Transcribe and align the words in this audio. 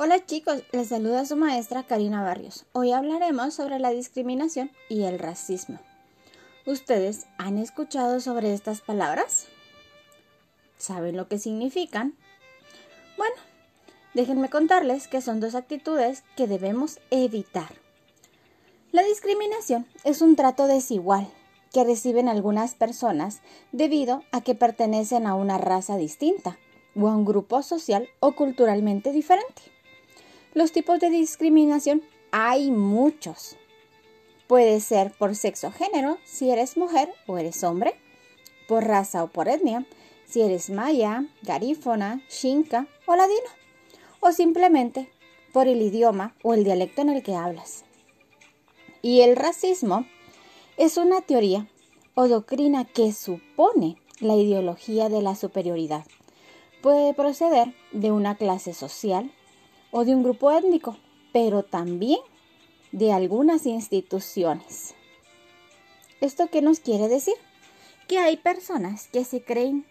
Hola 0.00 0.24
chicos, 0.24 0.62
les 0.70 0.90
saluda 0.90 1.26
su 1.26 1.34
maestra 1.34 1.82
Karina 1.82 2.22
Barrios. 2.22 2.66
Hoy 2.70 2.92
hablaremos 2.92 3.52
sobre 3.54 3.80
la 3.80 3.90
discriminación 3.90 4.70
y 4.88 5.02
el 5.02 5.18
racismo. 5.18 5.80
¿Ustedes 6.66 7.26
han 7.36 7.58
escuchado 7.58 8.20
sobre 8.20 8.54
estas 8.54 8.80
palabras? 8.80 9.48
¿Saben 10.76 11.16
lo 11.16 11.26
que 11.26 11.40
significan? 11.40 12.14
Bueno, 13.16 13.34
déjenme 14.14 14.48
contarles 14.48 15.08
que 15.08 15.20
son 15.20 15.40
dos 15.40 15.56
actitudes 15.56 16.22
que 16.36 16.46
debemos 16.46 17.00
evitar. 17.10 17.74
La 18.92 19.02
discriminación 19.02 19.84
es 20.04 20.22
un 20.22 20.36
trato 20.36 20.68
desigual 20.68 21.26
que 21.72 21.82
reciben 21.82 22.28
algunas 22.28 22.76
personas 22.76 23.40
debido 23.72 24.22
a 24.30 24.42
que 24.42 24.54
pertenecen 24.54 25.26
a 25.26 25.34
una 25.34 25.58
raza 25.58 25.96
distinta 25.96 26.56
o 26.94 27.08
a 27.08 27.16
un 27.16 27.24
grupo 27.24 27.64
social 27.64 28.08
o 28.20 28.36
culturalmente 28.36 29.10
diferente. 29.10 29.77
Los 30.58 30.72
tipos 30.72 30.98
de 30.98 31.08
discriminación 31.08 32.02
hay 32.32 32.72
muchos. 32.72 33.54
Puede 34.48 34.80
ser 34.80 35.12
por 35.12 35.36
sexo 35.36 35.68
o 35.68 35.70
género, 35.70 36.18
si 36.24 36.50
eres 36.50 36.76
mujer 36.76 37.08
o 37.28 37.38
eres 37.38 37.62
hombre, 37.62 37.94
por 38.66 38.82
raza 38.82 39.22
o 39.22 39.28
por 39.28 39.46
etnia, 39.46 39.86
si 40.26 40.40
eres 40.40 40.68
maya, 40.68 41.26
garífona, 41.42 42.24
xinca 42.28 42.88
o 43.06 43.14
ladino, 43.14 43.48
o 44.18 44.32
simplemente 44.32 45.08
por 45.52 45.68
el 45.68 45.80
idioma 45.80 46.34
o 46.42 46.54
el 46.54 46.64
dialecto 46.64 47.02
en 47.02 47.10
el 47.10 47.22
que 47.22 47.36
hablas. 47.36 47.84
Y 49.00 49.20
el 49.20 49.36
racismo 49.36 50.06
es 50.76 50.96
una 50.96 51.20
teoría 51.20 51.68
o 52.16 52.26
doctrina 52.26 52.84
que 52.84 53.12
supone 53.12 53.96
la 54.18 54.34
ideología 54.34 55.08
de 55.08 55.22
la 55.22 55.36
superioridad. 55.36 56.04
Puede 56.82 57.14
proceder 57.14 57.76
de 57.92 58.10
una 58.10 58.34
clase 58.34 58.74
social, 58.74 59.30
o 59.90 60.04
de 60.04 60.14
un 60.14 60.22
grupo 60.22 60.50
étnico, 60.50 60.96
pero 61.32 61.62
también 61.62 62.18
de 62.92 63.12
algunas 63.12 63.66
instituciones. 63.66 64.94
¿Esto 66.20 66.48
qué 66.50 66.62
nos 66.62 66.80
quiere 66.80 67.08
decir? 67.08 67.34
Que 68.06 68.18
hay 68.18 68.36
personas 68.36 69.08
que 69.08 69.24
se 69.24 69.42
creen 69.42 69.86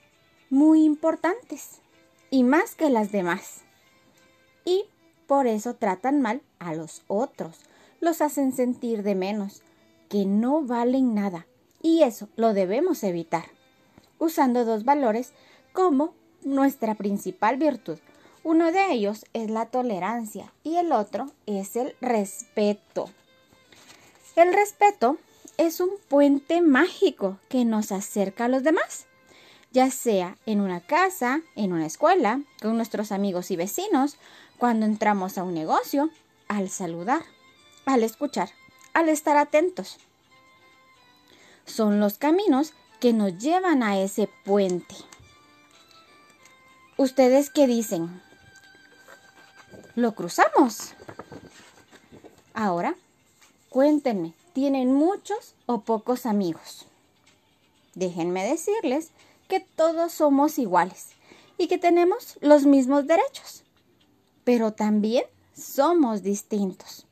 muy 0.49 0.83
importantes 0.83 1.81
y 2.29 2.43
más 2.43 2.75
que 2.75 2.89
las 2.89 3.11
demás. 3.11 3.61
Y 4.65 4.85
por 5.27 5.47
eso 5.47 5.75
tratan 5.75 6.21
mal 6.21 6.41
a 6.59 6.73
los 6.73 7.03
otros, 7.07 7.59
los 7.99 8.21
hacen 8.21 8.51
sentir 8.51 9.03
de 9.03 9.15
menos, 9.15 9.61
que 10.09 10.25
no 10.25 10.61
valen 10.61 11.13
nada. 11.13 11.47
Y 11.81 12.03
eso 12.03 12.29
lo 12.35 12.53
debemos 12.53 13.03
evitar, 13.03 13.45
usando 14.19 14.65
dos 14.65 14.83
valores 14.83 15.33
como 15.73 16.13
nuestra 16.43 16.95
principal 16.95 17.57
virtud, 17.57 17.99
uno 18.47 18.71
de 18.71 18.93
ellos 18.93 19.25
es 19.33 19.49
la 19.49 19.65
tolerancia 19.65 20.53
y 20.63 20.77
el 20.77 20.93
otro 20.93 21.29
es 21.45 21.75
el 21.75 21.93
respeto. 21.99 23.09
El 24.37 24.53
respeto 24.53 25.17
es 25.57 25.81
un 25.81 25.89
puente 26.07 26.61
mágico 26.61 27.39
que 27.49 27.65
nos 27.65 27.91
acerca 27.91 28.45
a 28.45 28.47
los 28.47 28.63
demás, 28.63 29.05
ya 29.73 29.91
sea 29.91 30.37
en 30.45 30.61
una 30.61 30.79
casa, 30.79 31.41
en 31.57 31.73
una 31.73 31.87
escuela, 31.87 32.39
con 32.61 32.77
nuestros 32.77 33.11
amigos 33.11 33.51
y 33.51 33.57
vecinos, 33.57 34.15
cuando 34.57 34.85
entramos 34.85 35.37
a 35.37 35.43
un 35.43 35.53
negocio, 35.53 36.09
al 36.47 36.69
saludar, 36.69 37.23
al 37.85 38.01
escuchar, 38.01 38.51
al 38.93 39.09
estar 39.09 39.35
atentos. 39.35 39.97
Son 41.65 41.99
los 41.99 42.17
caminos 42.17 42.71
que 43.01 43.11
nos 43.11 43.37
llevan 43.39 43.83
a 43.83 43.99
ese 43.99 44.29
puente. 44.45 44.95
¿Ustedes 46.95 47.49
qué 47.49 47.67
dicen? 47.67 48.25
Lo 49.97 50.13
cruzamos. 50.13 50.93
Ahora, 52.53 52.95
cuéntenme, 53.69 54.35
¿tienen 54.53 54.93
muchos 54.93 55.55
o 55.65 55.81
pocos 55.81 56.27
amigos? 56.27 56.85
Déjenme 57.95 58.47
decirles 58.47 59.09
que 59.47 59.59
todos 59.59 60.11
somos 60.11 60.59
iguales 60.59 61.09
y 61.57 61.67
que 61.67 61.79
tenemos 61.79 62.37
los 62.41 62.67
mismos 62.67 63.07
derechos, 63.07 63.63
pero 64.43 64.71
también 64.71 65.23
somos 65.55 66.21
distintos. 66.21 67.07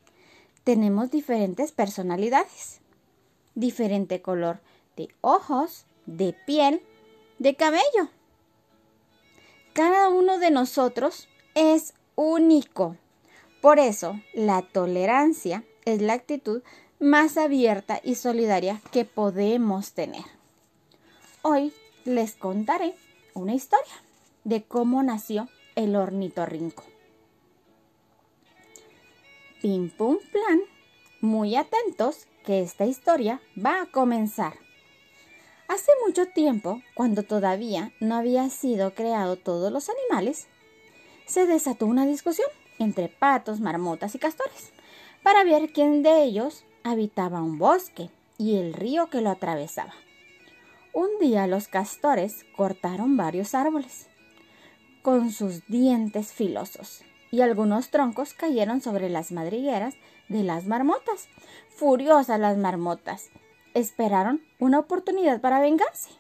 Tenemos 0.63 1.09
diferentes 1.09 1.71
personalidades, 1.71 2.81
diferente 3.55 4.21
color 4.21 4.59
de 4.95 5.07
ojos, 5.21 5.87
de 6.05 6.35
piel, 6.45 6.83
de 7.39 7.55
cabello. 7.55 8.09
Cada 9.73 10.09
uno 10.09 10.37
de 10.37 10.51
nosotros 10.51 11.27
es 11.55 11.95
único. 12.15 12.97
Por 13.61 13.79
eso, 13.79 14.19
la 14.33 14.61
tolerancia 14.61 15.63
es 15.85 16.01
la 16.01 16.13
actitud 16.13 16.61
más 16.99 17.37
abierta 17.37 17.99
y 18.03 18.15
solidaria 18.15 18.81
que 18.91 19.05
podemos 19.05 19.93
tener. 19.93 20.23
Hoy 21.41 21.73
les 22.05 22.35
contaré 22.35 22.95
una 23.33 23.53
historia 23.53 23.93
de 24.43 24.63
cómo 24.63 25.03
nació 25.03 25.49
el 25.75 25.95
ornitorrinco. 25.95 26.83
Pim 29.61 29.89
pum 29.89 30.17
plan, 30.31 30.61
muy 31.21 31.55
atentos 31.55 32.27
que 32.45 32.61
esta 32.61 32.85
historia 32.85 33.41
va 33.57 33.81
a 33.81 33.85
comenzar. 33.87 34.53
Hace 35.67 35.91
mucho 36.05 36.27
tiempo, 36.27 36.81
cuando 36.93 37.23
todavía 37.23 37.91
no 37.99 38.15
había 38.15 38.49
sido 38.51 38.93
creado 38.93 39.35
todos 39.35 39.71
los 39.71 39.89
animales, 39.89 40.47
se 41.25 41.45
desató 41.45 41.85
una 41.85 42.05
discusión 42.05 42.47
entre 42.79 43.09
patos, 43.09 43.59
marmotas 43.59 44.15
y 44.15 44.19
castores 44.19 44.73
para 45.23 45.43
ver 45.43 45.71
quién 45.73 46.03
de 46.03 46.23
ellos 46.23 46.65
habitaba 46.83 47.41
un 47.41 47.57
bosque 47.57 48.09
y 48.37 48.57
el 48.57 48.73
río 48.73 49.09
que 49.09 49.21
lo 49.21 49.31
atravesaba. 49.31 49.93
Un 50.93 51.09
día 51.19 51.47
los 51.47 51.67
castores 51.67 52.45
cortaron 52.55 53.17
varios 53.17 53.55
árboles 53.55 54.07
con 55.01 55.31
sus 55.31 55.65
dientes 55.67 56.33
filosos 56.33 57.03
y 57.31 57.41
algunos 57.41 57.89
troncos 57.89 58.33
cayeron 58.33 58.81
sobre 58.81 59.09
las 59.09 59.31
madrigueras 59.31 59.95
de 60.29 60.43
las 60.43 60.65
marmotas. 60.67 61.27
Furiosas 61.69 62.39
las 62.39 62.57
marmotas 62.57 63.29
esperaron 63.73 64.41
una 64.57 64.79
oportunidad 64.79 65.41
para 65.41 65.59
vengarse. 65.59 66.11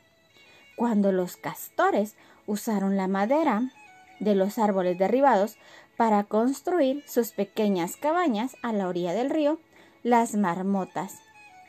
Cuando 0.75 1.11
los 1.11 1.37
castores 1.37 2.15
usaron 2.45 2.97
la 2.97 3.07
madera 3.07 3.71
de 4.19 4.35
los 4.35 4.57
árboles 4.57 4.97
derribados 4.97 5.57
para 5.97 6.23
construir 6.23 7.03
sus 7.07 7.31
pequeñas 7.31 7.95
cabañas 7.95 8.55
a 8.61 8.73
la 8.73 8.87
orilla 8.87 9.13
del 9.13 9.29
río, 9.29 9.59
las 10.03 10.35
marmotas 10.35 11.19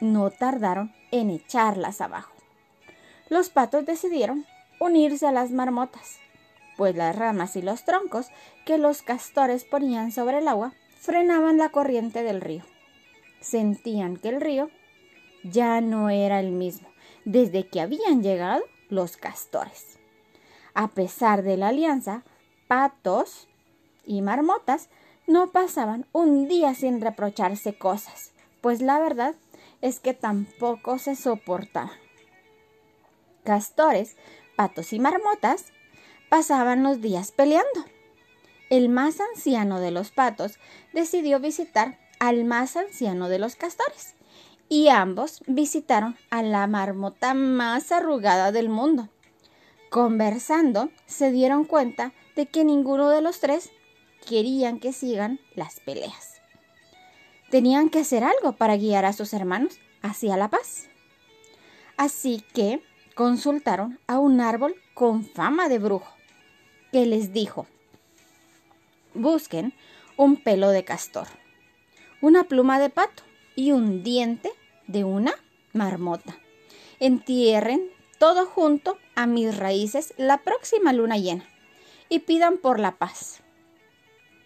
no 0.01 0.31
tardaron 0.31 0.93
en 1.11 1.31
echarlas 1.31 2.01
abajo. 2.01 2.33
Los 3.29 3.49
patos 3.49 3.87
decidieron 3.87 4.45
unirse 4.81 5.27
a 5.27 5.33
las 5.33 5.51
marmotas, 5.51 6.19
pues 6.77 6.95
las 6.95 7.17
ramas 7.17 7.57
y 7.57 7.63
los 7.63 7.85
troncos 7.85 8.29
que 8.65 8.79
los 8.79 9.03
castores 9.03 9.65
ponían 9.65 10.13
sobre 10.13 10.39
el 10.39 10.49
agua 10.49 10.73
frenaban 11.01 11.57
la 11.57 11.71
corriente 11.71 12.23
del 12.23 12.41
río. 12.41 12.65
Sentían 13.41 14.17
que 14.17 14.29
el 14.29 14.41
río 14.41 14.71
ya 15.45 15.81
no 15.81 16.11
era 16.11 16.41
el 16.41 16.51
mismo 16.51 16.89
desde 17.27 17.67
que 17.67 17.81
habían 17.81 18.23
llegado 18.23 18.63
los 18.89 19.17
castores. 19.17 19.99
A 20.75 20.89
pesar 20.89 21.43
de 21.43 21.57
la 21.57 21.69
alianza, 21.69 22.23
patos 22.69 23.49
y 24.05 24.23
marmotas 24.23 24.89
no 25.27 25.51
pasaban 25.51 26.07
un 26.13 26.49
día 26.49 26.75
sin 26.75 27.01
reprocharse 27.01 27.77
cosas, 27.77 28.33
pues 28.61 28.81
la 28.81 28.99
verdad 28.99 29.35
es 29.83 30.01
que 30.01 30.15
tampoco 30.15 30.99
se 30.99 31.17
soportaban. 31.17 31.99
Castores, 33.45 34.17
patos 34.57 34.93
y 34.93 34.99
marmotas 34.99 35.67
pasaban 36.29 36.83
los 36.83 37.01
días 37.01 37.33
peleando. 37.33 37.85
El 38.71 38.89
más 38.89 39.21
anciano 39.21 39.79
de 39.79 39.93
los 39.93 40.11
patos 40.11 40.59
decidió 40.93 41.39
visitar 41.39 41.99
al 42.19 42.45
más 42.45 42.77
anciano 42.77 43.29
de 43.29 43.39
los 43.39 43.55
castores 43.55 44.15
y 44.69 44.89
ambos 44.89 45.43
visitaron 45.47 46.17
a 46.31 46.43
la 46.43 46.67
marmota 46.67 47.35
más 47.35 47.93
arrugada 47.93 48.51
del 48.51 48.69
mundo. 48.69 49.09
Conversando, 49.91 50.91
se 51.07 51.31
dieron 51.31 51.65
cuenta 51.65 52.13
de 52.37 52.47
que 52.47 52.65
ninguno 52.65 53.09
de 53.09 53.23
los 53.23 53.41
tres 53.41 53.71
querían 54.29 54.79
que 54.79 54.93
sigan 54.93 55.41
las 55.55 55.81
peleas. 55.81 56.43
Tenían 57.51 57.89
que 57.89 58.01
hacer 58.01 58.23
algo 58.23 58.53
para 58.53 58.77
guiar 58.77 59.07
a 59.07 59.13
sus 59.13 59.33
hermanos 59.33 59.79
hacia 60.03 60.37
la 60.37 60.49
paz. 60.49 60.89
Así 61.97 62.45
que 62.53 62.83
consultaron 63.15 63.99
a 64.07 64.19
un 64.19 64.41
árbol 64.41 64.75
con 64.95 65.25
fama 65.25 65.69
de 65.69 65.79
brujo, 65.79 66.15
que 66.93 67.07
les 67.07 67.33
dijo, 67.33 67.67
busquen 69.15 69.73
un 70.19 70.37
pelo 70.37 70.71
de 70.71 70.85
castor, 70.85 71.29
una 72.21 72.45
pluma 72.45 72.79
de 72.79 72.91
pato 72.91 73.23
y 73.55 73.73
un 73.73 74.03
diente 74.03 74.51
de 74.87 75.05
una 75.05 75.35
marmota. 75.73 76.39
Entierren 77.01 77.91
todo 78.19 78.47
junto 78.47 78.99
a 79.15 79.27
mis 79.27 79.57
raíces 79.57 80.13
la 80.19 80.39
próxima 80.39 80.93
luna 80.93 81.17
llena 81.17 81.47
y 82.09 82.21
pidan 82.21 82.59
por 82.59 82.79
la 82.79 82.93
paz. 82.93 83.41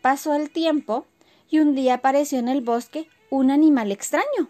Pasó 0.02 0.34
el 0.34 0.50
tiempo 0.50 1.06
y 1.48 1.60
un 1.60 1.74
día 1.74 1.94
apareció 1.94 2.38
en 2.38 2.48
el 2.48 2.60
bosque 2.60 3.08
un 3.30 3.50
animal 3.50 3.92
extraño. 3.92 4.48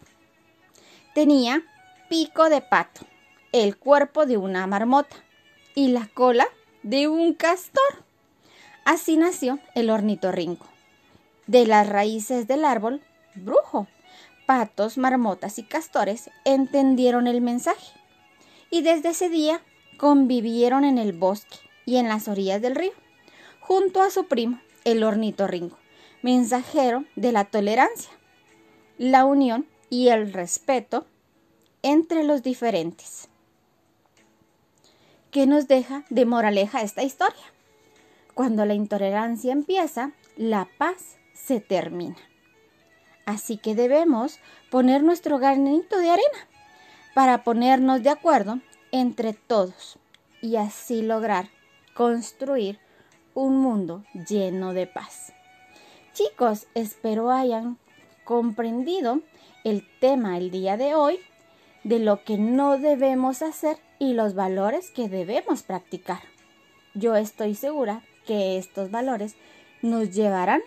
Tenía 1.15 1.63
pico 2.09 2.49
de 2.49 2.61
pato, 2.61 3.03
el 3.53 3.77
cuerpo 3.77 4.27
de 4.27 4.37
una 4.37 4.67
marmota 4.67 5.17
y 5.75 5.89
la 5.89 6.07
cola 6.07 6.47
de 6.83 7.09
un 7.09 7.35
castor. 7.35 8.05
Así 8.85 9.17
nació 9.17 9.59
el 9.75 9.91
ornitorrinco. 9.91 10.67
De 11.47 11.67
las 11.67 11.89
raíces 11.89 12.47
del 12.47 12.65
árbol, 12.65 13.03
brujo, 13.35 13.89
patos, 14.47 14.99
marmotas 14.99 15.59
y 15.59 15.63
castores 15.65 16.31
entendieron 16.45 17.27
el 17.27 17.41
mensaje 17.41 17.93
y 18.71 18.83
desde 18.83 19.11
ese 19.11 19.29
día 19.29 19.61
convivieron 19.97 20.85
en 20.85 20.99
el 20.99 21.13
bosque 21.13 21.70
y 21.91 21.97
en 21.97 22.07
las 22.07 22.29
orillas 22.29 22.63
del 22.63 22.77
río, 22.77 22.93
junto 23.59 24.01
a 24.01 24.11
su 24.11 24.27
primo, 24.29 24.61
el 24.85 25.03
ornitorrinco, 25.03 25.77
mensajero 26.23 27.05
de 27.17 27.33
la 27.33 27.47
tolerancia, 27.47 28.13
la 28.97 29.25
unión 29.25 29.67
y 29.89 30.07
el 30.07 30.33
respeto 30.33 31.05
entre 31.83 32.23
los 32.23 32.45
diferentes. 32.45 33.29
¿Qué 35.33 35.49
nos 35.49 35.67
deja 35.67 36.05
de 36.11 36.27
moraleja 36.27 36.83
esta 36.83 37.03
historia? 37.03 37.43
Cuando 38.35 38.65
la 38.67 38.75
intolerancia 38.75 39.51
empieza, 39.51 40.13
la 40.37 40.69
paz 40.79 41.17
se 41.35 41.59
termina. 41.59 42.19
Así 43.27 43.57
que 43.57 43.75
debemos 43.75 44.39
poner 44.71 45.03
nuestro 45.03 45.41
granito 45.41 45.99
de 45.99 46.11
arena 46.11 46.49
para 47.15 47.43
ponernos 47.43 48.01
de 48.05 48.11
acuerdo 48.11 48.61
entre 48.93 49.33
todos 49.33 49.99
y 50.41 50.55
así 50.55 51.03
lograr 51.03 51.49
construir 51.95 52.79
un 53.35 53.57
mundo 53.59 54.05
lleno 54.29 54.73
de 54.73 54.87
paz. 54.87 55.33
Chicos, 56.13 56.67
espero 56.75 57.31
hayan 57.31 57.79
comprendido 58.25 59.21
el 59.65 59.87
tema 60.01 60.39
el 60.39 60.51
día 60.51 60.77
de 60.77 60.95
hoy 60.95 61.21
de 61.85 61.99
lo 61.99 62.25
que 62.25 62.37
no 62.37 62.79
debemos 62.79 63.43
hacer 63.43 63.79
y 63.99 64.13
los 64.13 64.35
valores 64.35 64.91
que 64.91 65.09
debemos 65.09 65.63
practicar. 65.63 66.21
Yo 66.95 67.17
estoy 67.17 67.55
segura 67.55 68.03
que 68.27 68.59
estos 68.59 68.91
valores 68.91 69.37
nos 69.83 70.11
llevarán 70.11 70.63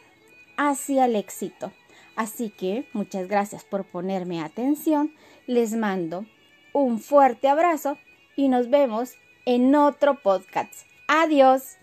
hacia 0.57 1.05
el 1.05 1.15
éxito. 1.15 1.71
Así 2.15 2.49
que 2.49 2.87
muchas 2.93 3.27
gracias 3.27 3.63
por 3.63 3.85
ponerme 3.85 4.41
atención. 4.41 5.13
Les 5.47 5.73
mando 5.73 6.25
un 6.73 6.99
fuerte 6.99 7.47
abrazo 7.47 7.97
y 8.35 8.49
nos 8.49 8.69
vemos 8.69 9.13
en 9.45 9.75
otro 9.75 10.21
podcast. 10.21 10.92
Adiós. 11.07 11.77